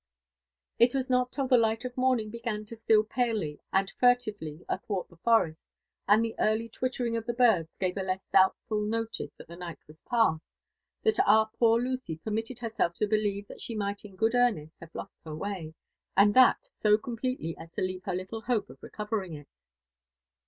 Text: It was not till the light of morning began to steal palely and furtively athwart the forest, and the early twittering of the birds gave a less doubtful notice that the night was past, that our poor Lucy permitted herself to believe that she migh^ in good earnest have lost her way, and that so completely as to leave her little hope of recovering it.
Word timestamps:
It 0.79 0.95
was 0.95 1.11
not 1.11 1.31
till 1.31 1.47
the 1.47 1.59
light 1.59 1.85
of 1.85 1.95
morning 1.95 2.31
began 2.31 2.65
to 2.65 2.75
steal 2.75 3.03
palely 3.03 3.61
and 3.71 3.93
furtively 3.99 4.65
athwart 4.67 5.09
the 5.09 5.17
forest, 5.17 5.67
and 6.07 6.25
the 6.25 6.33
early 6.39 6.67
twittering 6.69 7.15
of 7.15 7.27
the 7.27 7.35
birds 7.35 7.77
gave 7.77 7.95
a 7.97 8.01
less 8.01 8.25
doubtful 8.25 8.81
notice 8.81 9.29
that 9.37 9.47
the 9.47 9.55
night 9.55 9.77
was 9.85 10.01
past, 10.01 10.49
that 11.03 11.19
our 11.19 11.51
poor 11.59 11.79
Lucy 11.79 12.17
permitted 12.17 12.57
herself 12.57 12.95
to 12.95 13.05
believe 13.05 13.47
that 13.47 13.61
she 13.61 13.75
migh^ 13.75 14.03
in 14.03 14.15
good 14.15 14.33
earnest 14.33 14.79
have 14.79 14.95
lost 14.95 15.19
her 15.23 15.35
way, 15.35 15.75
and 16.17 16.33
that 16.33 16.67
so 16.81 16.97
completely 16.97 17.55
as 17.59 17.69
to 17.73 17.81
leave 17.81 18.03
her 18.05 18.15
little 18.15 18.41
hope 18.41 18.71
of 18.71 18.81
recovering 18.81 19.35
it. 19.35 19.49